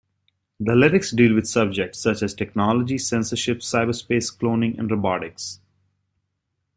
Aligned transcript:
The 0.59 0.73
lyrics 0.73 1.11
deal 1.11 1.35
with 1.35 1.47
subjects 1.47 1.99
such 1.99 2.23
as 2.23 2.33
technology, 2.33 2.97
censorship, 2.97 3.59
cyberspace, 3.59 4.35
cloning 4.35 4.79
and 4.79 4.89
robotics. 4.89 5.59